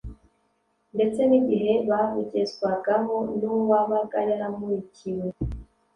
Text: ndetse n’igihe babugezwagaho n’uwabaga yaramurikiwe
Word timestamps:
ndetse 0.95 1.21
n’igihe 1.29 1.71
babugezwagaho 1.89 3.15
n’uwabaga 3.39 4.19
yaramurikiwe 4.29 5.27